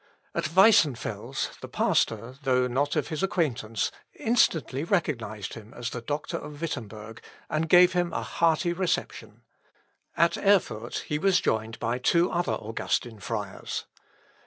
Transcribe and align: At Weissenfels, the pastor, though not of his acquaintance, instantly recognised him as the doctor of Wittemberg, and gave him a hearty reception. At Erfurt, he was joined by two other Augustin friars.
At 0.33 0.45
Weissenfels, 0.55 1.51
the 1.59 1.67
pastor, 1.67 2.33
though 2.41 2.65
not 2.65 2.95
of 2.95 3.09
his 3.09 3.21
acquaintance, 3.21 3.91
instantly 4.15 4.83
recognised 4.83 5.53
him 5.53 5.75
as 5.75 5.91
the 5.91 6.01
doctor 6.01 6.37
of 6.37 6.59
Wittemberg, 6.59 7.21
and 7.51 7.69
gave 7.69 7.93
him 7.93 8.11
a 8.11 8.23
hearty 8.23 8.73
reception. 8.73 9.43
At 10.17 10.37
Erfurt, 10.37 11.03
he 11.05 11.19
was 11.19 11.39
joined 11.39 11.77
by 11.79 11.99
two 11.99 12.31
other 12.31 12.53
Augustin 12.53 13.19
friars. 13.19 13.85